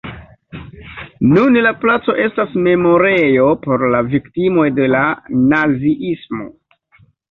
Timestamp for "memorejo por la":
2.69-4.03